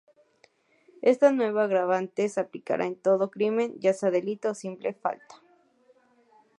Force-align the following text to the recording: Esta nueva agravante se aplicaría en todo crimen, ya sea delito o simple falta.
Esta 1.03 1.31
nueva 1.31 1.65
agravante 1.65 2.27
se 2.27 2.39
aplicaría 2.41 2.87
en 2.87 2.95
todo 2.95 3.29
crimen, 3.29 3.79
ya 3.79 3.93
sea 3.93 4.09
delito 4.09 4.49
o 4.49 4.55
simple 4.55 4.93
falta. 4.95 5.35